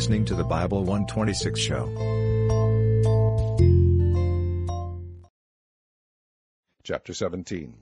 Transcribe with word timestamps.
listening 0.00 0.24
to 0.24 0.34
the 0.34 0.42
Bible 0.42 0.78
126 0.78 1.60
show. 1.60 1.84
Chapter 6.82 7.12
17 7.12 7.74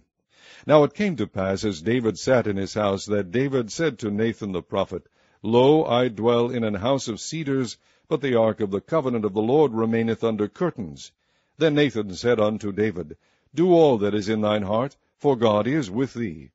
Now 0.66 0.82
it 0.82 0.94
came 0.94 1.14
to 1.14 1.28
pass, 1.28 1.62
as 1.62 1.80
David 1.80 2.18
sat 2.18 2.48
in 2.48 2.56
his 2.56 2.74
house, 2.74 3.06
that 3.06 3.30
David 3.30 3.70
said 3.70 4.00
to 4.00 4.10
Nathan 4.10 4.50
the 4.50 4.62
prophet, 4.62 5.06
Lo, 5.44 5.84
I 5.84 6.08
dwell 6.08 6.50
in 6.50 6.64
an 6.64 6.74
house 6.74 7.06
of 7.06 7.20
cedars, 7.20 7.78
but 8.08 8.20
the 8.20 8.34
ark 8.34 8.58
of 8.58 8.72
the 8.72 8.80
covenant 8.80 9.24
of 9.24 9.32
the 9.32 9.40
Lord 9.40 9.72
remaineth 9.72 10.24
under 10.24 10.48
curtains. 10.48 11.12
Then 11.56 11.76
Nathan 11.76 12.12
said 12.16 12.40
unto 12.40 12.72
David, 12.72 13.16
Do 13.54 13.72
all 13.72 13.96
that 13.98 14.14
is 14.14 14.28
in 14.28 14.40
thine 14.40 14.64
heart, 14.64 14.96
for 15.18 15.36
God 15.36 15.68
is 15.68 15.88
with 15.88 16.14
thee. 16.14 16.50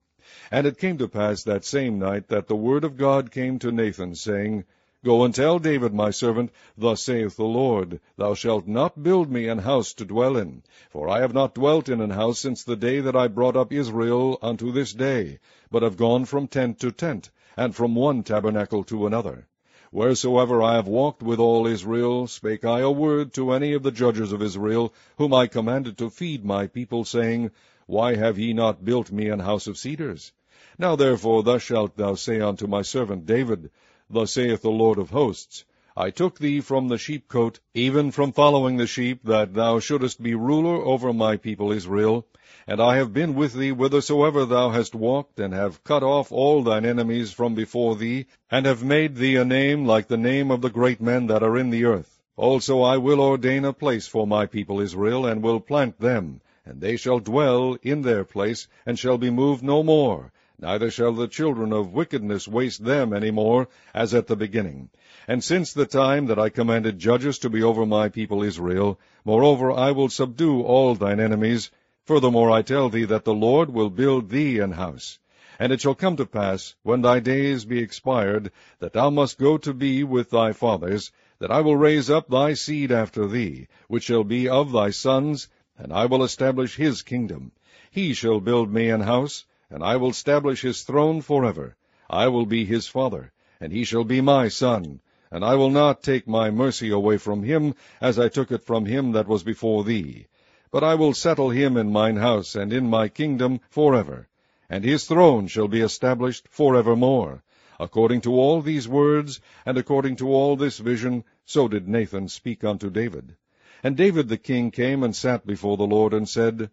And 0.52 0.68
it 0.68 0.78
came 0.78 0.98
to 0.98 1.08
pass 1.08 1.42
that 1.44 1.64
same 1.64 2.00
night 2.00 2.28
that 2.28 2.48
the 2.48 2.56
word 2.58 2.84
of 2.84 2.98
God 2.98 3.32
came 3.32 3.60
to 3.60 3.72
Nathan, 3.72 4.14
saying, 4.16 4.66
Go 5.04 5.26
and 5.26 5.36
tell 5.36 5.60
David 5.60 5.94
my 5.94 6.12
servant, 6.12 6.50
Thus 6.78 7.02
saith 7.02 7.36
the 7.36 7.44
Lord, 7.44 8.00
Thou 8.16 8.34
shalt 8.36 8.70
not 8.70 9.04
build 9.04 9.30
me 9.30 9.50
an 9.50 9.58
house 9.58 9.92
to 9.96 10.06
dwell 10.06 10.38
in. 10.38 10.64
For 10.92 11.10
I 11.10 11.20
have 11.20 11.34
not 11.34 11.54
dwelt 11.54 11.90
in 11.90 12.00
an 12.00 12.12
house 12.12 12.40
since 12.40 12.64
the 12.64 12.78
day 12.78 13.02
that 13.02 13.14
I 13.14 13.28
brought 13.28 13.58
up 13.58 13.74
Israel 13.74 14.40
unto 14.42 14.72
this 14.72 14.94
day, 14.94 15.40
but 15.70 15.84
have 15.84 15.98
gone 15.98 16.24
from 16.24 16.48
tent 16.48 16.80
to 16.80 16.92
tent, 16.94 17.32
and 17.58 17.76
from 17.76 17.96
one 17.96 18.24
tabernacle 18.24 18.86
to 18.86 19.06
another. 19.06 19.50
Wheresoever 19.92 20.64
I 20.64 20.76
have 20.76 20.88
walked 20.88 21.22
with 21.22 21.38
all 21.38 21.68
Israel, 21.68 22.26
spake 22.28 22.64
I 22.64 22.80
a 22.80 22.90
word 22.90 23.34
to 23.34 23.52
any 23.52 23.74
of 23.74 23.84
the 23.84 23.92
judges 23.92 24.32
of 24.32 24.42
Israel, 24.42 24.94
whom 25.18 25.34
I 25.34 25.48
commanded 25.48 25.98
to 25.98 26.10
feed 26.10 26.46
my 26.46 26.68
people, 26.68 27.04
saying, 27.04 27.52
Why 27.88 28.16
have 28.16 28.40
ye 28.40 28.54
not 28.54 28.86
built 28.86 29.12
me 29.12 29.28
an 29.28 29.40
house 29.40 29.68
of 29.68 29.78
cedars? 29.78 30.32
Now 30.80 30.96
therefore 30.96 31.44
thus 31.44 31.62
shalt 31.62 31.98
thou 31.98 32.16
say 32.16 32.40
unto 32.40 32.68
my 32.68 32.84
servant 32.84 33.26
David, 33.26 33.70
Thus 34.10 34.34
saith 34.34 34.62
the 34.62 34.70
Lord 34.70 35.00
of 35.00 35.12
hosts, 35.12 35.64
I 35.96 36.10
took 36.10 36.38
thee 36.38 36.60
from 36.60 36.90
the 36.90 36.98
sheepcote, 36.98 37.62
even 37.74 38.12
from 38.12 38.34
following 38.34 38.76
the 38.76 38.86
sheep, 38.86 39.22
that 39.24 39.54
thou 39.54 39.80
shouldest 39.80 40.22
be 40.22 40.36
ruler 40.36 40.76
over 40.84 41.14
my 41.14 41.38
people 41.38 41.72
Israel. 41.72 42.26
And 42.68 42.82
I 42.82 42.98
have 42.98 43.14
been 43.14 43.34
with 43.34 43.54
thee 43.54 43.70
whithersoever 43.70 44.46
thou 44.46 44.72
hast 44.72 44.94
walked, 44.94 45.40
and 45.40 45.54
have 45.54 45.86
cut 45.86 46.04
off 46.04 46.34
all 46.34 46.64
thine 46.64 46.84
enemies 46.84 47.32
from 47.32 47.56
before 47.56 47.96
thee, 47.96 48.26
and 48.52 48.66
have 48.66 48.84
made 48.84 49.16
thee 49.16 49.38
a 49.38 49.46
name 49.46 49.86
like 49.86 50.10
the 50.10 50.18
name 50.18 50.52
of 50.52 50.60
the 50.60 50.70
great 50.70 51.00
men 51.00 51.28
that 51.28 51.42
are 51.42 51.58
in 51.58 51.70
the 51.70 51.86
earth. 51.86 52.20
Also 52.36 52.82
I 52.82 52.98
will 52.98 53.22
ordain 53.22 53.64
a 53.64 53.72
place 53.72 54.06
for 54.06 54.28
my 54.28 54.48
people 54.48 54.82
Israel, 54.82 55.26
and 55.26 55.42
will 55.42 55.62
plant 55.62 56.02
them, 56.02 56.42
and 56.66 56.82
they 56.82 56.98
shall 56.98 57.20
dwell 57.20 57.78
in 57.82 58.02
their 58.02 58.26
place, 58.26 58.68
and 58.86 59.00
shall 59.00 59.18
be 59.18 59.30
moved 59.30 59.64
no 59.64 59.82
more 59.82 60.34
neither 60.60 60.92
shall 60.92 61.14
the 61.14 61.28
children 61.28 61.74
of 61.74 61.94
wickedness 61.94 62.48
waste 62.48 62.84
them 62.84 63.14
any 63.14 63.32
more, 63.32 63.68
as 63.94 64.14
at 64.14 64.28
the 64.28 64.36
beginning. 64.36 64.90
And 65.28 65.44
since 65.44 65.74
the 65.74 65.86
time 65.86 66.28
that 66.28 66.38
I 66.38 66.50
commanded 66.50 67.00
judges 67.00 67.40
to 67.40 67.50
be 67.50 67.64
over 67.64 67.86
my 67.86 68.10
people 68.10 68.44
Israel, 68.44 69.00
moreover 69.26 69.72
I 69.72 69.92
will 69.92 70.10
subdue 70.10 70.62
all 70.62 70.96
thine 70.96 71.20
enemies. 71.20 71.72
Furthermore 72.06 72.52
I 72.52 72.62
tell 72.62 72.90
thee 72.90 73.06
that 73.06 73.24
the 73.24 73.34
Lord 73.34 73.70
will 73.70 73.90
build 73.90 74.30
thee 74.30 74.60
an 74.60 74.74
house. 74.74 75.20
And 75.60 75.72
it 75.72 75.82
shall 75.82 75.96
come 75.96 76.18
to 76.18 76.26
pass, 76.26 76.76
when 76.84 77.02
thy 77.02 77.20
days 77.20 77.64
be 77.66 77.80
expired, 77.80 78.52
that 78.80 78.94
thou 78.94 79.10
must 79.10 79.40
go 79.40 79.58
to 79.60 79.74
be 79.74 80.04
with 80.04 80.30
thy 80.30 80.52
fathers, 80.52 81.12
that 81.40 81.52
I 81.52 81.62
will 81.62 81.78
raise 81.78 82.10
up 82.10 82.30
thy 82.30 82.54
seed 82.54 82.92
after 82.92 83.28
thee, 83.28 83.68
which 83.88 84.04
shall 84.04 84.24
be 84.24 84.50
of 84.50 84.72
thy 84.72 84.90
sons, 84.90 85.48
and 85.78 85.94
I 85.94 86.06
will 86.06 86.24
establish 86.24 86.76
his 86.76 87.02
kingdom. 87.02 87.52
He 87.92 88.14
shall 88.14 88.40
build 88.40 88.74
me 88.74 88.90
an 88.90 89.02
house, 89.02 89.46
and 89.74 89.84
I 89.84 89.96
will 89.96 90.12
establish 90.12 90.62
his 90.62 90.84
throne 90.84 91.22
forever. 91.22 91.76
I 92.08 92.28
will 92.28 92.46
be 92.46 92.64
his 92.64 92.86
father, 92.86 93.34
and 93.60 93.74
he 93.74 93.84
shall 93.84 94.04
be 94.04 94.22
my 94.22 94.48
son. 94.48 95.02
And 95.32 95.44
I 95.44 95.56
will 95.56 95.72
not 95.72 96.04
take 96.04 96.28
my 96.28 96.52
mercy 96.52 96.92
away 96.92 97.18
from 97.18 97.42
him, 97.42 97.74
as 98.00 98.20
I 98.20 98.30
took 98.30 98.52
it 98.52 98.64
from 98.64 98.86
him 98.86 99.14
that 99.14 99.28
was 99.28 99.42
before 99.42 99.84
thee. 99.84 100.28
But 100.70 100.84
I 100.84 100.94
will 100.94 101.16
settle 101.16 101.50
him 101.50 101.76
in 101.76 101.92
mine 101.92 102.18
house 102.18 102.56
and 102.56 102.72
in 102.72 102.88
my 102.88 103.08
kingdom 103.08 103.62
forever. 103.72 104.28
And 104.70 104.84
his 104.84 105.08
throne 105.08 105.48
shall 105.48 105.68
be 105.68 105.82
established 105.82 106.48
forevermore. 106.52 107.42
According 107.80 108.22
to 108.22 108.34
all 108.34 108.62
these 108.62 108.88
words, 108.88 109.42
and 109.66 109.76
according 109.76 110.18
to 110.18 110.32
all 110.32 110.56
this 110.56 110.78
vision, 110.78 111.24
so 111.46 111.68
did 111.68 111.88
Nathan 111.88 112.28
speak 112.28 112.64
unto 112.64 112.92
David. 112.92 113.36
And 113.82 113.98
David 113.98 114.30
the 114.30 114.38
king 114.38 114.70
came 114.70 115.02
and 115.02 115.16
sat 115.16 115.48
before 115.48 115.78
the 115.78 115.88
Lord, 115.88 116.14
and 116.14 116.30
said, 116.30 116.70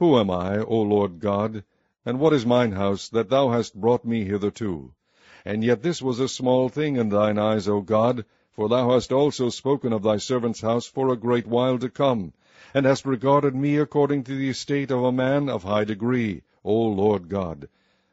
Who 0.00 0.18
am 0.18 0.32
I, 0.32 0.58
O 0.58 0.82
Lord 0.82 1.20
God? 1.20 1.62
And 2.06 2.18
what 2.18 2.32
is 2.32 2.46
mine 2.46 2.72
house, 2.72 3.10
that 3.10 3.28
thou 3.28 3.50
hast 3.50 3.78
brought 3.78 4.06
me 4.06 4.24
hitherto? 4.24 4.94
And 5.44 5.62
yet 5.62 5.82
this 5.82 6.00
was 6.00 6.18
a 6.18 6.28
small 6.28 6.70
thing 6.70 6.96
in 6.96 7.10
thine 7.10 7.38
eyes, 7.38 7.68
O 7.68 7.82
God, 7.82 8.24
for 8.52 8.70
thou 8.70 8.92
hast 8.92 9.12
also 9.12 9.50
spoken 9.50 9.92
of 9.92 10.02
thy 10.02 10.16
servant's 10.16 10.62
house 10.62 10.86
for 10.86 11.10
a 11.10 11.16
great 11.16 11.46
while 11.46 11.78
to 11.78 11.90
come, 11.90 12.32
and 12.72 12.86
hast 12.86 13.04
regarded 13.04 13.54
me 13.54 13.76
according 13.76 14.24
to 14.24 14.34
the 14.34 14.48
estate 14.48 14.90
of 14.90 15.04
a 15.04 15.12
man 15.12 15.50
of 15.50 15.62
high 15.62 15.84
degree, 15.84 16.40
O 16.64 16.74
Lord 16.74 17.28
God. 17.28 17.68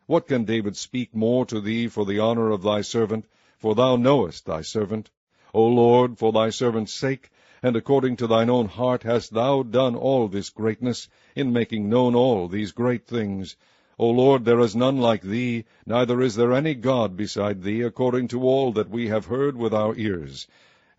What 0.06 0.28
can 0.28 0.44
David 0.44 0.76
speak 0.76 1.16
more 1.16 1.46
to 1.46 1.62
thee 1.62 1.88
for 1.88 2.06
the 2.06 2.20
honour 2.20 2.50
of 2.52 2.64
thy 2.64 2.82
servant? 2.82 3.26
For 3.58 3.74
thou 3.74 3.96
knowest 3.96 4.46
thy 4.46 4.62
servant. 4.64 5.10
O 5.54 5.66
Lord, 5.66 6.18
for 6.18 6.34
thy 6.34 6.50
servant's 6.50 6.94
sake, 6.94 7.32
and 7.64 7.78
according 7.78 8.18
to 8.18 8.28
thine 8.28 8.50
own 8.50 8.68
heart 8.68 9.04
hast 9.04 9.34
thou 9.34 9.64
done 9.64 9.96
all 9.96 10.28
this 10.28 10.50
greatness, 10.50 11.08
in 11.38 11.54
making 11.54 11.88
known 11.88 12.16
all 12.16 12.50
these 12.50 12.74
great 12.74 13.08
things. 13.08 13.56
O 14.00 14.12
Lord, 14.12 14.46
there 14.46 14.60
is 14.60 14.76
none 14.76 14.98
like 14.98 15.24
thee, 15.24 15.66
neither 15.88 16.22
is 16.22 16.36
there 16.36 16.54
any 16.54 16.76
God 16.76 17.18
beside 17.18 17.64
thee, 17.64 17.82
according 17.82 18.28
to 18.28 18.44
all 18.44 18.72
that 18.74 18.92
we 18.92 19.08
have 19.08 19.26
heard 19.26 19.58
with 19.58 19.74
our 19.74 19.96
ears. 19.96 20.48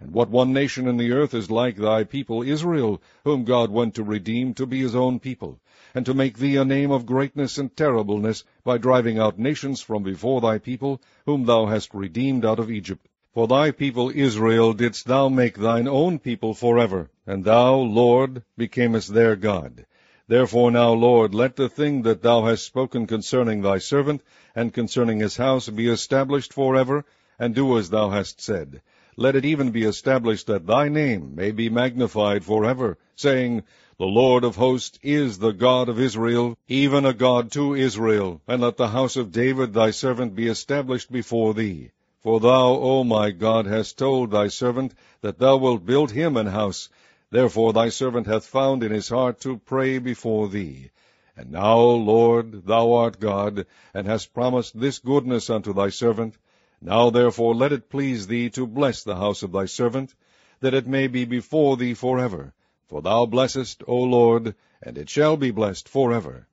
And 0.01 0.11
what 0.11 0.31
one 0.31 0.53
nation 0.53 0.89
in 0.89 0.97
the 0.97 1.13
earth 1.13 1.33
is 1.33 1.49
like 1.49 1.77
thy 1.77 2.03
people 2.03 2.43
Israel, 2.43 3.01
whom 3.23 3.45
God 3.45 3.71
went 3.71 3.95
to 3.95 4.03
redeem 4.03 4.53
to 4.55 4.67
be 4.67 4.81
his 4.81 4.97
own 4.97 5.21
people, 5.21 5.61
and 5.95 6.05
to 6.07 6.13
make 6.13 6.39
thee 6.39 6.57
a 6.57 6.65
name 6.65 6.91
of 6.91 7.07
greatness 7.07 7.57
and 7.57 7.77
terribleness, 7.77 8.43
by 8.65 8.79
driving 8.79 9.17
out 9.17 9.39
nations 9.39 9.81
from 9.81 10.03
before 10.03 10.41
thy 10.41 10.59
people, 10.59 11.01
whom 11.25 11.45
thou 11.45 11.67
hast 11.67 11.95
redeemed 11.95 12.45
out 12.45 12.59
of 12.59 12.69
Egypt. 12.69 13.07
For 13.33 13.47
thy 13.47 13.71
people 13.71 14.11
Israel 14.13 14.73
didst 14.73 15.07
thou 15.07 15.29
make 15.29 15.57
thine 15.57 15.87
own 15.87 16.19
people 16.19 16.53
forever, 16.53 17.11
and 17.29 17.45
thou, 17.45 17.77
Lord, 17.77 18.43
becamest 18.59 19.15
their 19.15 19.37
God. 19.37 19.87
Therefore 20.29 20.71
now, 20.71 20.93
Lord, 20.93 21.35
let 21.35 21.57
the 21.57 21.71
thing 21.71 22.03
that 22.03 22.21
thou 22.21 22.45
hast 22.45 22.67
spoken 22.67 23.07
concerning 23.07 23.63
thy 23.63 23.79
servant, 23.79 24.21
and 24.55 24.75
concerning 24.75 25.21
his 25.21 25.39
house, 25.39 25.71
be 25.71 25.89
established 25.89 26.53
for 26.53 26.77
ever, 26.77 27.07
and 27.39 27.55
do 27.55 27.79
as 27.79 27.89
thou 27.89 28.11
hast 28.11 28.39
said. 28.39 28.83
Let 29.17 29.37
it 29.37 29.47
even 29.47 29.71
be 29.71 29.85
established 29.85 30.47
that 30.49 30.67
thy 30.67 30.91
name 30.91 31.35
may 31.35 31.51
be 31.51 31.71
magnified 31.71 32.45
for 32.45 32.67
ever, 32.67 32.99
saying, 33.17 33.63
The 33.97 34.05
Lord 34.05 34.45
of 34.45 34.57
hosts 34.57 34.99
is 35.03 35.39
the 35.39 35.53
God 35.53 35.89
of 35.89 35.99
Israel, 35.99 36.59
even 36.69 37.07
a 37.07 37.15
God 37.15 37.51
to 37.53 37.75
Israel, 37.75 38.43
and 38.47 38.61
let 38.61 38.77
the 38.77 38.89
house 38.89 39.17
of 39.17 39.33
David 39.33 39.73
thy 39.73 39.93
servant 39.93 40.35
be 40.35 40.47
established 40.47 41.11
before 41.11 41.55
thee. 41.55 41.91
For 42.21 42.39
thou, 42.39 42.75
O 42.75 43.03
my 43.03 43.31
God, 43.31 43.65
hast 43.65 43.97
told 43.97 44.31
thy 44.31 44.49
servant 44.49 44.93
that 45.23 45.39
thou 45.39 45.57
wilt 45.57 45.87
build 45.87 46.11
him 46.11 46.37
an 46.37 46.49
house, 46.49 46.91
Therefore 47.31 47.73
thy 47.73 47.91
servant 47.91 48.27
hath 48.27 48.47
found 48.47 48.83
in 48.83 48.91
his 48.91 49.11
heart 49.11 49.41
to 49.41 49.59
pray 49.59 49.99
before 49.99 50.49
thee. 50.49 50.91
And 51.37 51.53
now, 51.53 51.79
Lord, 51.79 52.67
thou 52.67 52.93
art 52.95 53.21
God, 53.21 53.67
and 53.93 54.07
hast 54.07 54.33
promised 54.33 54.79
this 54.79 54.99
goodness 54.99 55.51
unto 55.51 55.73
thy 55.73 55.91
servant. 55.91 56.39
Now 56.81 57.11
therefore 57.11 57.55
let 57.55 57.73
it 57.73 57.91
please 57.91 58.27
thee 58.27 58.51
to 58.51 58.67
bless 58.67 59.05
the 59.05 59.17
house 59.17 59.43
of 59.43 59.53
thy 59.53 59.67
servant, 59.67 60.15
that 60.61 60.75
it 60.75 60.87
may 60.87 61.07
be 61.07 61.25
before 61.25 61.77
thee 61.77 61.95
for 61.95 62.19
ever. 62.19 62.55
For 62.87 63.03
thou 63.03 63.27
blessest, 63.27 63.83
O 63.87 63.97
Lord, 63.97 64.55
and 64.83 64.97
it 64.97 65.11
shall 65.11 65.37
be 65.37 65.51
blessed 65.51 65.89
for 65.89 66.13
ever. 66.13 66.47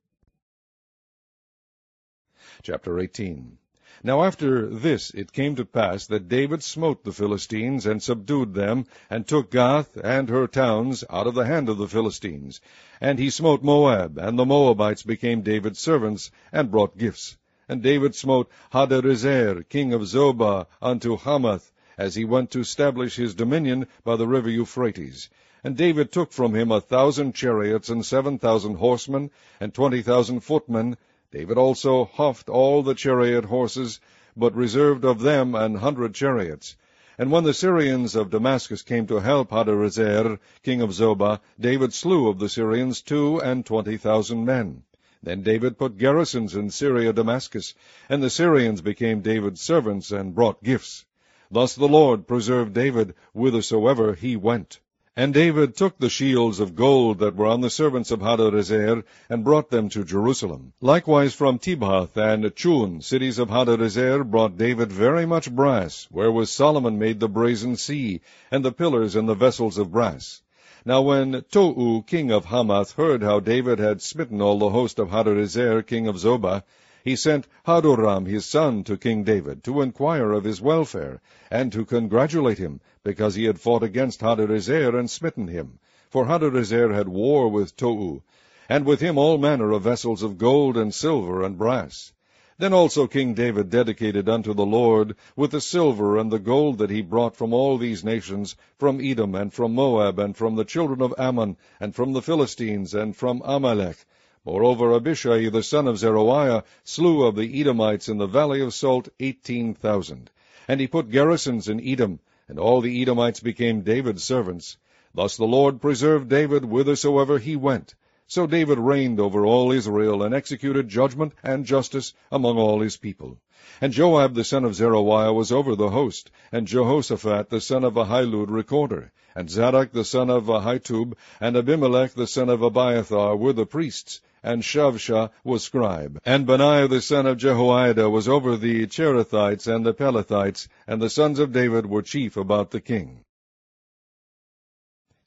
Chapter 2.63 2.99
18 2.99 3.57
now 4.03 4.23
after 4.23 4.67
this 4.67 5.09
it 5.11 5.31
came 5.31 5.55
to 5.55 5.63
pass 5.63 6.07
that 6.07 6.27
David 6.27 6.61
smote 6.61 7.03
the 7.03 7.11
Philistines, 7.11 7.85
and 7.85 8.03
subdued 8.03 8.53
them, 8.53 8.85
and 9.09 9.27
took 9.27 9.51
Gath 9.51 9.97
and 10.03 10.29
her 10.29 10.47
towns 10.47 11.03
out 11.09 11.27
of 11.27 11.35
the 11.35 11.45
hand 11.45 11.69
of 11.69 11.77
the 11.77 11.87
Philistines. 11.87 12.61
And 12.99 13.19
he 13.19 13.29
smote 13.29 13.63
Moab, 13.63 14.17
and 14.17 14.37
the 14.37 14.45
Moabites 14.45 15.03
became 15.03 15.41
David's 15.41 15.79
servants, 15.79 16.31
and 16.51 16.71
brought 16.71 16.97
gifts. 16.97 17.37
And 17.69 17.81
David 17.81 18.15
smote 18.15 18.49
Hadarezer, 18.73 19.67
king 19.69 19.93
of 19.93 20.01
Zobah, 20.01 20.67
unto 20.81 21.17
Hamath, 21.17 21.71
as 21.97 22.15
he 22.15 22.25
went 22.25 22.51
to 22.51 22.59
establish 22.59 23.15
his 23.15 23.33
dominion 23.33 23.87
by 24.03 24.17
the 24.17 24.27
river 24.27 24.49
Euphrates. 24.49 25.29
And 25.63 25.75
David 25.75 26.11
took 26.11 26.31
from 26.31 26.53
him 26.53 26.71
a 26.71 26.81
thousand 26.81 27.33
chariots, 27.33 27.89
and 27.89 28.05
seven 28.05 28.37
thousand 28.37 28.75
horsemen, 28.75 29.31
and 29.59 29.73
twenty 29.73 30.01
thousand 30.01 30.41
footmen, 30.41 30.97
David 31.31 31.57
also 31.57 32.05
houghed 32.05 32.49
all 32.49 32.83
the 32.83 32.93
chariot 32.93 33.45
horses, 33.45 33.99
but 34.37 34.55
reserved 34.55 35.03
of 35.03 35.21
them 35.21 35.55
an 35.55 35.75
hundred 35.75 36.13
chariots. 36.13 36.75
And 37.17 37.31
when 37.31 37.43
the 37.43 37.53
Syrians 37.53 38.15
of 38.15 38.29
Damascus 38.29 38.83
came 38.83 39.07
to 39.07 39.19
help 39.21 39.49
Hadarezer, 39.49 40.37
king 40.61 40.81
of 40.81 40.91
Zobah, 40.93 41.39
David 41.59 41.93
slew 41.93 42.27
of 42.27 42.37
the 42.37 42.47
Syrians 42.49 43.01
two 43.01 43.41
and 43.41 43.65
twenty 43.65 43.97
thousand 43.97 44.45
men. 44.45 44.83
Then 45.23 45.41
David 45.41 45.79
put 45.79 45.97
garrisons 45.97 46.55
in 46.55 46.69
Syria 46.69 47.11
Damascus, 47.11 47.73
and 48.07 48.21
the 48.21 48.29
Syrians 48.29 48.81
became 48.81 49.21
David's 49.21 49.61
servants, 49.61 50.11
and 50.11 50.35
brought 50.35 50.61
gifts. 50.61 51.05
Thus 51.49 51.73
the 51.73 51.87
Lord 51.87 52.27
preserved 52.27 52.73
David 52.73 53.15
whithersoever 53.33 54.13
he 54.13 54.35
went. 54.35 54.79
And 55.17 55.33
David 55.33 55.77
took 55.77 55.97
the 55.97 56.09
shields 56.09 56.59
of 56.59 56.75
gold 56.75 57.19
that 57.19 57.37
were 57.37 57.45
on 57.45 57.61
the 57.61 57.69
servants 57.69 58.11
of 58.11 58.19
Hadarezer, 58.19 59.05
and 59.29 59.45
brought 59.45 59.69
them 59.69 59.87
to 59.87 60.03
Jerusalem. 60.03 60.73
Likewise 60.81 61.33
from 61.33 61.57
Tibhath 61.57 62.17
and 62.17 62.53
Chun, 62.53 62.99
cities 62.99 63.39
of 63.39 63.47
Hadarezer, 63.47 64.29
brought 64.29 64.57
David 64.57 64.91
very 64.91 65.25
much 65.25 65.49
brass, 65.49 66.05
wherewith 66.11 66.49
Solomon 66.49 66.99
made 66.99 67.21
the 67.21 67.29
brazen 67.29 67.77
sea, 67.77 68.19
and 68.51 68.65
the 68.65 68.73
pillars 68.73 69.15
and 69.15 69.29
the 69.29 69.35
vessels 69.35 69.77
of 69.77 69.93
brass. 69.93 70.41
Now 70.83 71.01
when 71.01 71.45
Tou, 71.49 72.03
king 72.05 72.29
of 72.29 72.43
Hamath, 72.43 72.91
heard 72.91 73.23
how 73.23 73.39
David 73.39 73.79
had 73.79 74.01
smitten 74.01 74.41
all 74.41 74.59
the 74.59 74.69
host 74.69 74.99
of 74.99 75.11
Hadarezer, 75.11 75.87
king 75.87 76.07
of 76.07 76.17
Zobah, 76.17 76.63
he 77.05 77.15
sent 77.15 77.47
Hadoram 77.67 78.25
his 78.25 78.47
son 78.47 78.83
to 78.83 78.97
King 78.97 79.23
David, 79.23 79.63
to 79.63 79.81
inquire 79.81 80.31
of 80.31 80.43
his 80.43 80.59
welfare, 80.59 81.21
and 81.51 81.71
to 81.71 81.85
congratulate 81.85 82.57
him, 82.57 82.81
because 83.03 83.35
he 83.35 83.43
had 83.43 83.59
fought 83.59 83.83
against 83.83 84.21
Hadarezer 84.21 84.97
and 84.97 85.07
smitten 85.07 85.47
him. 85.47 85.77
For 86.09 86.25
Hadarezer 86.25 86.91
had 86.95 87.07
war 87.07 87.47
with 87.47 87.77
Tou, 87.77 88.23
and 88.67 88.85
with 88.85 89.01
him 89.01 89.19
all 89.19 89.37
manner 89.37 89.71
of 89.71 89.83
vessels 89.83 90.23
of 90.23 90.39
gold 90.39 90.77
and 90.77 90.91
silver 90.91 91.43
and 91.43 91.59
brass. 91.59 92.11
Then 92.57 92.73
also 92.73 93.05
King 93.05 93.35
David 93.35 93.69
dedicated 93.69 94.27
unto 94.27 94.55
the 94.55 94.65
Lord 94.65 95.15
with 95.35 95.51
the 95.51 95.61
silver 95.61 96.17
and 96.17 96.31
the 96.31 96.39
gold 96.39 96.79
that 96.79 96.89
he 96.89 97.03
brought 97.03 97.35
from 97.35 97.53
all 97.53 97.77
these 97.77 98.03
nations, 98.03 98.55
from 98.79 98.99
Edom, 98.99 99.35
and 99.35 99.53
from 99.53 99.75
Moab, 99.75 100.17
and 100.17 100.35
from 100.35 100.55
the 100.55 100.65
children 100.65 101.03
of 101.03 101.13
Ammon, 101.19 101.57
and 101.79 101.93
from 101.93 102.13
the 102.13 102.21
Philistines, 102.23 102.95
and 102.95 103.15
from 103.15 103.43
Amalek. 103.45 103.97
Moreover, 104.47 104.93
Abishai 104.93 105.49
the 105.49 105.63
son 105.63 105.87
of 105.87 105.97
Zeruiah 105.97 106.63
slew 106.83 107.23
of 107.25 107.35
the 107.35 107.59
Edomites 107.59 108.07
in 108.07 108.19
the 108.19 108.27
valley 108.27 108.61
of 108.61 108.75
Salt 108.75 109.09
eighteen 109.19 109.73
thousand. 109.73 110.29
And 110.67 110.79
he 110.79 110.85
put 110.85 111.09
garrisons 111.09 111.67
in 111.67 111.81
Edom, 111.81 112.19
and 112.47 112.59
all 112.59 112.79
the 112.79 113.01
Edomites 113.01 113.39
became 113.39 113.81
David's 113.81 114.23
servants. 114.23 114.77
Thus 115.15 115.35
the 115.35 115.45
Lord 115.45 115.81
preserved 115.81 116.29
David 116.29 116.65
whithersoever 116.65 117.39
he 117.39 117.55
went, 117.55 117.95
so 118.27 118.47
David 118.47 118.79
reigned 118.79 119.19
over 119.19 119.45
all 119.45 119.71
Israel, 119.71 120.23
and 120.23 120.33
executed 120.33 120.89
judgment 120.89 121.31
and 121.43 121.63
justice 121.63 122.13
among 122.31 122.57
all 122.57 122.81
his 122.81 122.97
people. 122.97 123.37
And 123.79 123.93
Joab 123.93 124.33
the 124.33 124.43
son 124.43 124.65
of 124.65 124.73
Zeruiah 124.73 125.31
was 125.31 125.51
over 125.51 125.75
the 125.75 125.91
host, 125.91 126.31
and 126.51 126.67
Jehoshaphat 126.67 127.49
the 127.49 127.61
son 127.61 127.83
of 127.83 127.93
Ahilud 127.93 128.49
recorder, 128.49 129.11
and 129.35 129.49
Zadok 129.49 129.91
the 129.91 130.03
son 130.03 130.29
of 130.31 130.45
Ahitub, 130.45 131.13
and 131.39 131.55
Abimelech 131.55 132.13
the 132.13 132.25
son 132.25 132.49
of 132.49 132.63
Abiathar 132.63 133.35
were 133.35 133.53
the 133.53 133.67
priests, 133.67 134.21
and 134.41 134.63
Shavsha 134.63 135.29
was 135.43 135.63
scribe. 135.63 136.19
And 136.25 136.47
Benaiah 136.47 136.87
the 136.87 137.01
son 137.01 137.27
of 137.27 137.37
Jehoiada 137.37 138.09
was 138.09 138.27
over 138.27 138.57
the 138.57 138.87
Cherethites 138.87 139.67
and 139.67 139.85
the 139.85 139.93
Pelethites, 139.93 140.67
and 140.87 140.99
the 141.01 141.09
sons 141.09 141.37
of 141.37 141.51
David 141.51 141.85
were 141.85 142.01
chief 142.01 142.37
about 142.37 142.71
the 142.71 142.81
king. 142.81 143.19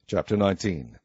Chapter 0.08 0.36
19 0.36 0.98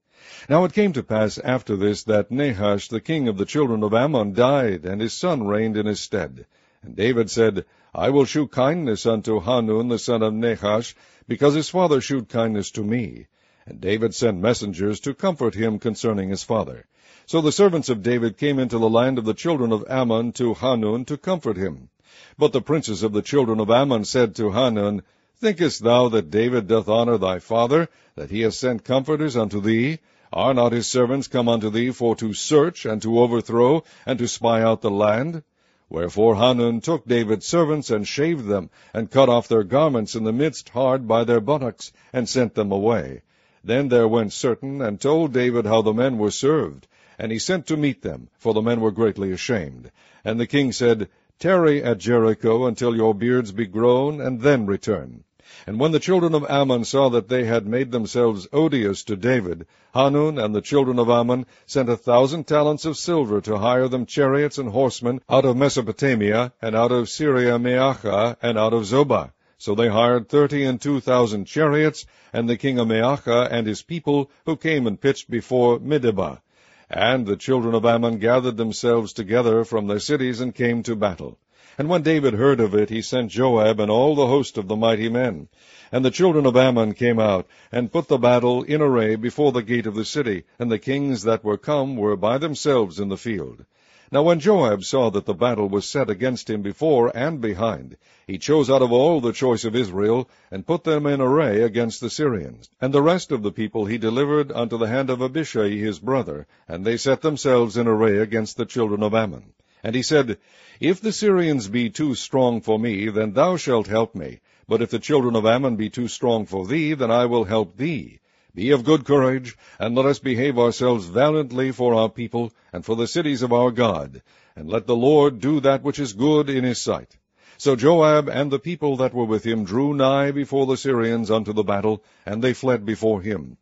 now 0.48 0.64
it 0.64 0.74
came 0.74 0.94
to 0.94 1.04
pass 1.04 1.38
after 1.38 1.76
this 1.76 2.04
that 2.04 2.32
Nahash 2.32 2.88
the 2.88 3.02
king 3.02 3.28
of 3.28 3.38
the 3.38 3.46
children 3.46 3.84
of 3.84 3.94
Ammon 3.94 4.34
died, 4.34 4.86
and 4.86 5.02
his 5.02 5.14
son 5.14 5.48
reigned 5.48 5.78
in 5.78 5.86
his 5.86 6.00
stead. 6.00 6.46
And 6.82 6.96
David 6.96 7.30
said, 7.30 7.66
I 7.94 8.10
will 8.10 8.26
shew 8.26 8.48
kindness 8.48 9.06
unto 9.06 9.40
Hanun 9.40 9.88
the 9.88 10.00
son 10.00 10.24
of 10.24 10.34
Nahash, 10.34 10.96
because 11.28 11.54
his 11.54 11.70
father 11.70 12.02
shewed 12.02 12.30
kindness 12.30 12.72
to 12.72 12.84
me. 12.84 13.28
And 13.66 13.80
David 13.80 14.16
sent 14.16 14.40
messengers 14.40 15.00
to 15.02 15.14
comfort 15.14 15.56
him 15.56 15.80
concerning 15.80 16.30
his 16.30 16.44
father. 16.44 16.86
So 17.26 17.40
the 17.40 17.52
servants 17.52 17.90
of 17.90 18.04
David 18.04 18.38
came 18.38 18.60
into 18.60 18.78
the 18.78 18.90
land 18.90 19.18
of 19.18 19.26
the 19.26 19.34
children 19.34 19.72
of 19.72 19.86
Ammon 19.90 20.34
to 20.34 20.54
Hanun 20.54 21.06
to 21.06 21.18
comfort 21.18 21.56
him. 21.56 21.90
But 22.38 22.52
the 22.52 22.62
princes 22.62 23.04
of 23.04 23.14
the 23.14 23.22
children 23.22 23.60
of 23.60 23.70
Ammon 23.70 24.06
said 24.06 24.36
to 24.36 24.52
Hanun, 24.52 25.04
Thinkest 25.44 25.84
thou 25.84 26.08
that 26.08 26.32
David 26.32 26.68
doth 26.68 26.88
honour 26.88 27.18
thy 27.18 27.40
father, 27.40 27.90
that 28.16 28.30
he 28.30 28.44
hath 28.44 28.54
sent 28.54 28.86
comforters 28.86 29.36
unto 29.36 29.60
thee? 29.60 30.00
Are 30.32 30.54
not 30.54 30.72
his 30.72 30.88
servants 30.88 31.28
come 31.28 31.50
unto 31.50 31.70
thee 31.70 31.92
for 31.92 32.16
to 32.16 32.34
search, 32.34 32.86
and 32.86 33.02
to 33.02 33.20
overthrow, 33.20 33.84
and 34.06 34.18
to 34.20 34.28
spy 34.30 34.62
out 34.62 34.80
the 34.80 34.90
land? 34.90 35.44
Wherefore 35.90 36.36
Hanun 36.36 36.80
took 36.80 37.06
David's 37.06 37.46
servants, 37.46 37.90
and 37.90 38.08
shaved 38.08 38.46
them, 38.46 38.70
and 38.94 39.12
cut 39.12 39.28
off 39.28 39.50
their 39.50 39.66
garments 39.66 40.16
in 40.16 40.24
the 40.24 40.32
midst 40.32 40.70
hard 40.70 41.10
by 41.10 41.26
their 41.26 41.42
buttocks, 41.42 41.92
and 42.14 42.30
sent 42.30 42.56
them 42.56 42.72
away. 42.72 43.24
Then 43.66 43.90
there 43.90 44.08
went 44.08 44.32
certain, 44.32 44.82
and 44.82 44.98
told 44.98 45.34
David 45.34 45.66
how 45.66 45.82
the 45.82 45.94
men 45.94 46.18
were 46.18 46.32
served. 46.32 46.88
And 47.20 47.34
he 47.34 47.38
sent 47.38 47.68
to 47.68 47.76
meet 47.76 48.02
them, 48.02 48.30
for 48.38 48.54
the 48.54 48.62
men 48.62 48.80
were 48.80 48.92
greatly 48.92 49.34
ashamed. 49.34 49.92
And 50.24 50.40
the 50.40 50.48
king 50.48 50.72
said, 50.72 51.10
Tarry 51.38 51.84
at 51.84 51.98
Jericho 51.98 52.66
until 52.66 52.96
your 52.96 53.14
beards 53.14 53.52
be 53.52 53.66
grown, 53.66 54.22
and 54.22 54.40
then 54.40 54.66
return. 54.66 55.26
And 55.68 55.80
when 55.80 55.92
the 55.92 56.00
children 56.00 56.34
of 56.34 56.50
Ammon 56.50 56.84
saw 56.84 57.10
that 57.10 57.28
they 57.28 57.46
had 57.46 57.68
made 57.68 57.92
themselves 57.92 58.48
odious 58.52 59.04
to 59.04 59.16
David, 59.16 59.68
Hanun 59.94 60.40
and 60.40 60.56
the 60.56 60.62
children 60.62 60.98
of 60.98 61.12
Ammon 61.12 61.46
sent 61.68 61.90
a 61.90 61.96
thousand 61.96 62.48
talents 62.48 62.86
of 62.86 62.98
silver 62.98 63.40
to 63.42 63.60
hire 63.60 63.88
them 63.88 64.08
chariots 64.08 64.58
and 64.58 64.70
horsemen 64.70 65.22
out 65.30 65.46
of 65.46 65.56
Mesopotamia, 65.56 66.54
and 66.60 66.76
out 66.76 66.92
of 66.92 67.08
Syria 67.08 67.60
Maachah, 67.60 68.38
and 68.42 68.58
out 68.58 68.74
of 68.74 68.86
Zobah. 68.86 69.32
So 69.60 69.76
they 69.76 69.90
hired 69.90 70.28
thirty 70.28 70.64
and 70.64 70.82
two 70.82 71.00
thousand 71.00 71.46
chariots, 71.46 72.08
and 72.34 72.50
the 72.50 72.58
king 72.58 72.80
of 72.80 72.88
Maachah 72.88 73.48
and 73.52 73.68
his 73.68 73.84
people, 73.84 74.32
who 74.48 74.56
came 74.56 74.88
and 74.88 75.00
pitched 75.00 75.30
before 75.30 75.80
Medeba. 75.80 76.42
And 76.90 77.28
the 77.28 77.38
children 77.38 77.76
of 77.76 77.86
Ammon 77.86 78.18
gathered 78.18 78.58
themselves 78.58 79.14
together 79.14 79.64
from 79.66 79.86
their 79.86 80.00
cities 80.00 80.42
and 80.42 80.56
came 80.56 80.82
to 80.84 80.96
battle. 80.96 81.38
And 81.76 81.90
when 81.90 82.04
David 82.04 82.36
heard 82.36 82.60
of 82.60 82.76
it, 82.76 82.92
he 82.92 83.02
sent 83.02 83.32
Joab 83.32 83.80
and 83.80 83.90
all 83.90 84.14
the 84.14 84.28
host 84.28 84.60
of 84.60 84.68
the 84.68 84.76
mighty 84.76 85.10
men. 85.10 85.48
And 85.92 86.06
the 86.06 86.12
children 86.12 86.46
of 86.46 86.56
Ammon 86.56 86.94
came 86.94 87.20
out, 87.20 87.48
and 87.72 87.92
put 87.92 88.08
the 88.08 88.20
battle 88.20 88.62
in 88.62 88.80
array 88.80 89.16
before 89.16 89.52
the 89.52 89.64
gate 89.64 89.88
of 89.88 89.96
the 89.96 90.06
city, 90.06 90.44
and 90.60 90.72
the 90.72 90.78
kings 90.78 91.24
that 91.24 91.44
were 91.44 91.58
come 91.58 91.98
were 91.98 92.16
by 92.16 92.38
themselves 92.38 93.00
in 93.00 93.10
the 93.10 93.18
field. 93.18 93.66
Now 94.12 94.22
when 94.22 94.40
Joab 94.40 94.84
saw 94.84 95.10
that 95.10 95.26
the 95.26 95.34
battle 95.34 95.68
was 95.68 95.88
set 95.88 96.12
against 96.12 96.48
him 96.48 96.62
before 96.62 97.12
and 97.18 97.42
behind, 97.42 97.98
he 98.28 98.38
chose 98.38 98.70
out 98.70 98.84
of 98.84 98.92
all 98.92 99.20
the 99.20 99.34
choice 99.34 99.66
of 99.66 99.76
Israel, 99.76 100.30
and 100.52 100.68
put 100.68 100.84
them 100.84 101.08
in 101.08 101.22
array 101.22 101.64
against 101.64 102.02
the 102.02 102.12
Syrians. 102.12 102.70
And 102.80 102.94
the 102.94 103.02
rest 103.02 103.32
of 103.32 103.42
the 103.42 103.52
people 103.52 103.88
he 103.88 103.98
delivered 103.98 104.52
unto 104.52 104.78
the 104.78 104.88
hand 104.88 105.10
of 105.10 105.24
Abishai 105.24 105.72
his 105.78 105.98
brother, 105.98 106.46
and 106.68 106.86
they 106.86 106.98
set 106.98 107.22
themselves 107.22 107.78
in 107.78 107.88
array 107.88 108.20
against 108.20 108.58
the 108.58 108.68
children 108.68 109.02
of 109.02 109.16
Ammon. 109.16 109.54
And 109.84 109.96
he 109.96 110.02
said, 110.02 110.38
If 110.80 111.02
the 111.02 111.12
Syrians 111.12 111.68
be 111.68 111.90
too 111.90 112.16
strong 112.16 112.62
for 112.62 112.80
me, 112.80 113.10
then 113.10 113.34
thou 113.34 113.58
shalt 113.58 113.88
help 113.88 114.16
me. 114.16 114.40
But 114.68 114.82
if 114.82 114.90
the 114.90 115.00
children 115.00 115.36
of 115.36 115.46
Ammon 115.46 115.76
be 115.76 115.90
too 115.90 116.08
strong 116.08 116.46
for 116.46 116.66
thee, 116.66 116.94
then 116.94 117.12
I 117.12 117.26
will 117.26 117.44
help 117.44 117.76
thee. 117.76 118.20
Be 118.56 118.70
of 118.70 118.84
good 118.84 119.04
courage, 119.04 119.58
and 119.80 119.96
let 119.96 120.06
us 120.06 120.20
behave 120.20 120.58
ourselves 120.58 121.08
valiantly 121.08 121.72
for 121.72 121.96
our 121.96 122.08
people, 122.08 122.54
and 122.72 122.86
for 122.86 122.96
the 122.96 123.08
cities 123.08 123.42
of 123.42 123.52
our 123.52 123.72
God, 123.72 124.22
and 124.56 124.70
let 124.70 124.88
the 124.88 124.96
Lord 124.96 125.42
do 125.42 125.60
that 125.60 125.84
which 125.84 126.00
is 126.00 126.14
good 126.14 126.50
in 126.50 126.64
his 126.64 126.80
sight. 126.80 127.18
So 127.58 127.76
Joab 127.76 128.30
and 128.30 128.52
the 128.52 128.60
people 128.60 128.98
that 128.98 129.14
were 129.14 129.26
with 129.26 129.44
him 129.44 129.64
drew 129.64 129.94
nigh 129.94 130.32
before 130.32 130.66
the 130.66 130.78
Syrians 130.78 131.32
unto 131.32 131.52
the 131.52 131.64
battle, 131.64 132.04
and 132.26 132.44
they 132.44 132.54
fled 132.54 132.86
before 132.86 133.22
him. 133.22 133.58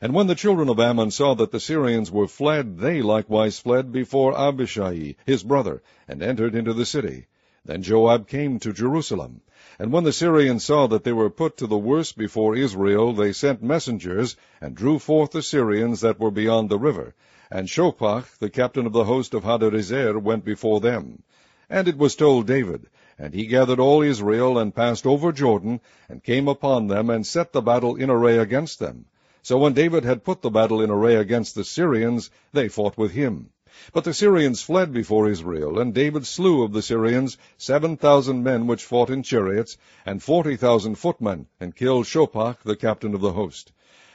And 0.00 0.14
when 0.14 0.26
the 0.26 0.34
children 0.34 0.68
of 0.70 0.80
Ammon 0.80 1.10
saw 1.10 1.34
that 1.34 1.50
the 1.50 1.60
Syrians 1.60 2.10
were 2.10 2.28
fled, 2.28 2.78
they 2.78 3.02
likewise 3.02 3.58
fled 3.58 3.92
before 3.92 4.32
Abishai 4.34 5.16
his 5.26 5.42
brother, 5.42 5.82
and 6.08 6.22
entered 6.22 6.54
into 6.54 6.72
the 6.72 6.86
city. 6.86 7.26
Then 7.66 7.82
Joab 7.82 8.26
came 8.26 8.58
to 8.60 8.72
Jerusalem. 8.72 9.42
And 9.78 9.92
when 9.92 10.04
the 10.04 10.12
Syrians 10.12 10.64
saw 10.64 10.86
that 10.86 11.04
they 11.04 11.12
were 11.12 11.28
put 11.28 11.58
to 11.58 11.66
the 11.66 11.76
worse 11.76 12.12
before 12.12 12.56
Israel, 12.56 13.12
they 13.12 13.32
sent 13.32 13.62
messengers, 13.62 14.36
and 14.60 14.74
drew 14.74 14.98
forth 14.98 15.32
the 15.32 15.42
Syrians 15.42 16.00
that 16.00 16.18
were 16.18 16.30
beyond 16.30 16.70
the 16.70 16.78
river. 16.78 17.14
And 17.50 17.68
Shophach, 17.68 18.38
the 18.38 18.48
captain 18.48 18.86
of 18.86 18.92
the 18.92 19.04
host 19.04 19.34
of 19.34 19.44
Hadarezer, 19.44 20.22
went 20.22 20.44
before 20.44 20.80
them. 20.80 21.22
And 21.68 21.88
it 21.88 21.98
was 21.98 22.16
told 22.16 22.46
David, 22.46 22.86
and 23.18 23.34
he 23.34 23.46
gathered 23.46 23.80
all 23.80 24.02
Israel, 24.02 24.58
and 24.58 24.74
passed 24.74 25.06
over 25.06 25.32
Jordan, 25.32 25.80
and 26.08 26.22
came 26.22 26.48
upon 26.48 26.86
them, 26.86 27.10
and 27.10 27.26
set 27.26 27.52
the 27.52 27.60
battle 27.60 27.96
in 27.96 28.08
array 28.10 28.38
against 28.38 28.78
them. 28.78 29.06
So 29.46 29.58
when 29.58 29.74
David 29.74 30.02
had 30.02 30.24
put 30.24 30.42
the 30.42 30.50
battle 30.50 30.80
in 30.80 30.90
array 30.90 31.14
against 31.14 31.54
the 31.54 31.62
Syrians, 31.62 32.30
they 32.52 32.66
fought 32.66 32.98
with 32.98 33.12
him. 33.12 33.50
But 33.92 34.02
the 34.02 34.12
Syrians 34.12 34.60
fled 34.60 34.92
before 34.92 35.28
Israel, 35.28 35.78
and 35.78 35.94
David 35.94 36.26
slew 36.26 36.64
of 36.64 36.72
the 36.72 36.82
Syrians 36.82 37.38
seven 37.56 37.96
thousand 37.96 38.42
men 38.42 38.66
which 38.66 38.82
fought 38.82 39.08
in 39.08 39.22
chariots, 39.22 39.78
and 40.04 40.20
forty 40.20 40.56
thousand 40.56 40.96
footmen, 40.96 41.46
and 41.60 41.76
killed 41.76 42.06
Shophach, 42.06 42.64
the 42.64 42.74
captain 42.74 43.14
of 43.14 43.20
the 43.20 43.34
host. 43.34 43.70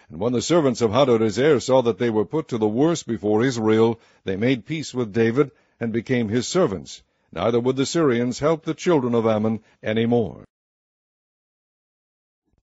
And 0.10 0.20
when 0.20 0.34
the 0.34 0.42
servants 0.42 0.82
of 0.82 0.92
Hadarezer 0.92 1.62
saw 1.62 1.82
that 1.84 1.98
they 1.98 2.10
were 2.10 2.26
put 2.26 2.50
to 2.50 2.58
the 2.58 2.68
worse 2.68 3.04
before 3.04 3.42
Israel, 3.42 4.02
they 4.26 4.36
made 4.36 4.66
peace 4.66 4.94
with 4.94 5.14
David, 5.14 5.52
and 5.80 5.94
became 5.94 6.28
his 6.28 6.46
servants. 6.46 7.04
Neither 7.32 7.62
would 7.62 7.78
the 7.78 7.86
Syrians 7.86 8.40
help 8.40 8.66
the 8.66 8.74
children 8.74 9.16
of 9.16 9.26
Ammon 9.26 9.62
any 9.82 10.06
more. 10.06 10.44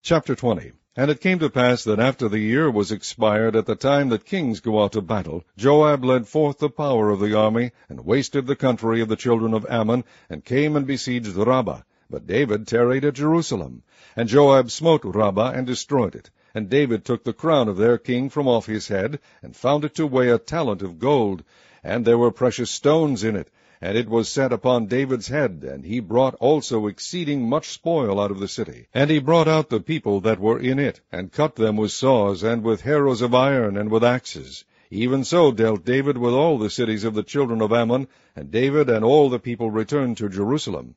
Chapter 0.03 0.35
20 0.35 0.73
and 0.99 1.13
it 1.13 1.21
came 1.21 1.39
to 1.39 1.49
pass 1.49 1.85
that 1.85 2.01
after 2.01 2.29
the 2.29 2.41
year 2.41 2.69
was 2.69 2.91
expired, 2.91 3.55
at 3.55 3.67
the 3.67 3.77
time 3.77 4.09
that 4.09 4.25
kings 4.25 4.59
go 4.59 4.83
out 4.83 4.91
to 4.91 5.01
battle, 5.01 5.45
Joab 5.57 6.05
led 6.05 6.27
forth 6.27 6.59
the 6.59 6.69
power 6.69 7.11
of 7.11 7.21
the 7.21 7.39
army, 7.39 7.71
and 7.89 8.05
wasted 8.05 8.49
the 8.49 8.57
country 8.57 9.01
of 9.01 9.07
the 9.07 9.15
children 9.15 9.55
of 9.55 9.65
Ammon, 9.71 10.03
and 10.29 10.45
came 10.45 10.75
and 10.75 10.89
besieged 10.89 11.37
Rabbah. 11.37 11.83
But 12.11 12.27
David 12.27 12.67
tarried 12.67 13.05
at 13.05 13.15
Jerusalem. 13.15 13.85
And 14.17 14.29
Joab 14.29 14.73
smote 14.73 15.05
Rabbah 15.05 15.53
and 15.55 15.69
destroyed 15.69 16.17
it. 16.17 16.31
And 16.53 16.69
David 16.69 17.05
took 17.05 17.23
the 17.23 17.33
crown 17.33 17.69
of 17.69 17.77
their 17.77 17.97
king 17.97 18.29
from 18.29 18.49
off 18.49 18.67
his 18.67 18.89
head, 18.89 19.21
and 19.41 19.55
found 19.55 19.85
it 19.85 19.95
to 19.95 20.07
weigh 20.09 20.31
a 20.31 20.39
talent 20.39 20.83
of 20.83 20.99
gold. 20.99 21.45
And 21.85 22.05
there 22.05 22.19
were 22.19 22.33
precious 22.33 22.73
stones 22.73 23.23
in 23.23 23.37
it, 23.37 23.49
and 23.81 23.97
it 23.97 24.09
was 24.09 24.29
set 24.29 24.53
upon 24.53 24.87
David's 24.87 25.29
head, 25.29 25.65
and 25.65 25.85
he 25.85 26.01
brought 26.01 26.35
also 26.37 26.87
exceeding 26.87 27.49
much 27.49 27.69
spoil 27.69 28.19
out 28.19 28.31
of 28.31 28.41
the 28.41 28.49
city. 28.49 28.89
And 28.93 29.11
he 29.11 29.21
brought 29.21 29.47
out 29.47 29.69
the 29.69 29.81
people 29.81 30.21
that 30.23 30.41
were 30.41 30.59
in 30.59 30.79
it, 30.79 31.01
and 31.13 31.31
cut 31.31 31.55
them 31.55 31.77
with 31.77 31.93
saws, 31.93 32.43
and 32.43 32.65
with 32.65 32.81
harrows 32.81 33.23
of 33.23 33.35
iron, 33.35 33.77
and 33.77 33.91
with 33.91 34.03
axes. 34.03 34.65
Even 34.91 35.23
so 35.23 35.53
dealt 35.53 35.85
David 35.85 36.17
with 36.17 36.33
all 36.33 36.59
the 36.59 36.71
cities 36.71 37.05
of 37.05 37.15
the 37.15 37.23
children 37.23 37.61
of 37.61 37.73
Ammon, 37.73 38.09
and 38.35 38.51
David 38.51 38.89
and 38.89 39.05
all 39.05 39.29
the 39.29 39.39
people 39.39 39.71
returned 39.71 40.17
to 40.17 40.29
Jerusalem. 40.29 40.95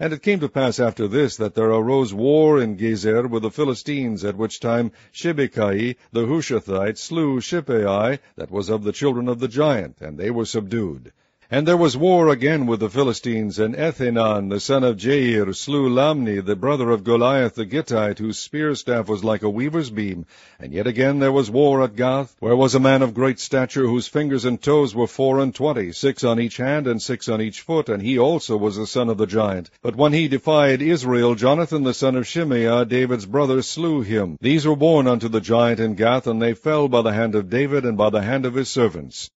And 0.00 0.12
it 0.12 0.22
came 0.22 0.40
to 0.40 0.48
pass 0.48 0.80
after 0.80 1.06
this 1.06 1.36
that 1.36 1.54
there 1.54 1.70
arose 1.70 2.12
war 2.12 2.60
in 2.60 2.76
Gezer 2.76 3.28
with 3.28 3.42
the 3.42 3.50
Philistines, 3.50 4.24
at 4.24 4.36
which 4.36 4.58
time 4.58 4.90
Sibbecai 5.12 5.96
the 6.10 6.26
Hushathite 6.26 6.98
slew 6.98 7.40
Shippai 7.40 8.18
that 8.36 8.50
was 8.50 8.70
of 8.70 8.82
the 8.82 8.92
children 8.92 9.28
of 9.28 9.38
the 9.38 9.46
giant, 9.46 10.00
and 10.00 10.18
they 10.18 10.32
were 10.32 10.46
subdued. 10.46 11.12
And 11.54 11.68
there 11.68 11.76
was 11.76 11.96
war 11.96 12.30
again 12.30 12.66
with 12.66 12.80
the 12.80 12.90
Philistines, 12.90 13.60
and 13.60 13.76
Elhanan 13.76 14.50
the 14.50 14.58
son 14.58 14.82
of 14.82 14.96
Jair 14.96 15.54
slew 15.54 15.88
Lamni 15.88 16.44
the 16.44 16.56
brother 16.56 16.90
of 16.90 17.04
Goliath 17.04 17.54
the 17.54 17.64
Gittite, 17.64 18.18
whose 18.18 18.40
spear 18.40 18.74
staff 18.74 19.08
was 19.08 19.22
like 19.22 19.44
a 19.44 19.48
weaver's 19.48 19.88
beam. 19.88 20.26
And 20.58 20.72
yet 20.72 20.88
again 20.88 21.20
there 21.20 21.30
was 21.30 21.52
war 21.52 21.84
at 21.84 21.94
Gath, 21.94 22.34
where 22.40 22.56
was 22.56 22.74
a 22.74 22.80
man 22.80 23.02
of 23.02 23.14
great 23.14 23.38
stature, 23.38 23.86
whose 23.86 24.08
fingers 24.08 24.44
and 24.44 24.60
toes 24.60 24.96
were 24.96 25.06
four 25.06 25.38
and 25.38 25.54
twenty, 25.54 25.92
six 25.92 26.24
on 26.24 26.40
each 26.40 26.56
hand 26.56 26.88
and 26.88 27.00
six 27.00 27.28
on 27.28 27.40
each 27.40 27.60
foot, 27.60 27.88
and 27.88 28.02
he 28.02 28.18
also 28.18 28.56
was 28.56 28.74
the 28.74 28.84
son 28.84 29.08
of 29.08 29.16
the 29.16 29.24
giant. 29.24 29.70
But 29.80 29.94
when 29.94 30.12
he 30.12 30.26
defied 30.26 30.82
Israel, 30.82 31.36
Jonathan 31.36 31.84
the 31.84 31.94
son 31.94 32.16
of 32.16 32.26
Shimea, 32.26 32.84
David's 32.86 33.26
brother, 33.26 33.62
slew 33.62 34.00
him. 34.00 34.38
These 34.40 34.66
were 34.66 34.74
born 34.74 35.06
unto 35.06 35.28
the 35.28 35.40
giant 35.40 35.78
in 35.78 35.94
Gath, 35.94 36.26
and 36.26 36.42
they 36.42 36.54
fell 36.54 36.88
by 36.88 37.02
the 37.02 37.12
hand 37.12 37.36
of 37.36 37.48
David 37.48 37.84
and 37.84 37.96
by 37.96 38.10
the 38.10 38.22
hand 38.22 38.44
of 38.44 38.54
his 38.54 38.68
servants. 38.68 39.30